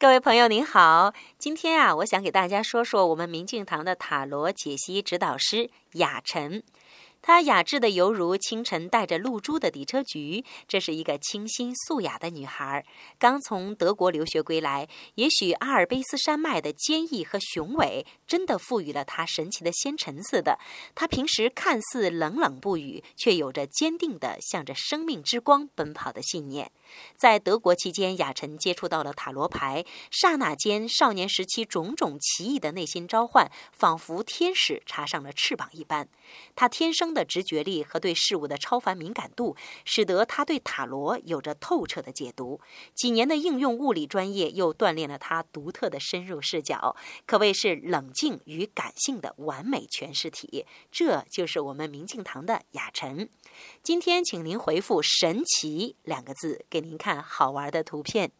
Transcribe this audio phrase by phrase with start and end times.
[0.00, 6.62] 各位朋友您好，今天啊，我想给大家说说我们明镜堂的塔罗解析指导师雅晨。
[7.22, 12.84] 她雅致的犹如清晨带着露珠的底车菊，这是一个清新素雅的女孩，
[13.18, 14.88] 刚从德国留学归来。
[15.16, 20.58] 也许阿尔卑斯山脉的坚毅和雄伟，真的赋予了她神奇的纤尘似的。
[20.94, 26.70] 她平时看似冷冷不语，却有着坚定的向着生命之光奔跑的信念。
[27.16, 36.08] 在德国期间，雅晨接触到了塔罗牌，刹那间，少年时期种种奇异的内心召唤，仿佛天使插上了翅膀一般。
[36.56, 42.60] 她天生的直觉力和对事物的超凡敏感度，使得他对塔罗有着透彻的解读。
[42.94, 46.96] 几年的应用物理专业，又锻炼了他独特的深入视角，
[47.26, 50.66] 可谓是冷静与感性的完美诠释体。
[50.90, 53.28] 这就是我们明镜堂的雅晨。
[53.82, 58.32] 今天，请您回复“神奇”两个字，给您看好玩的图片。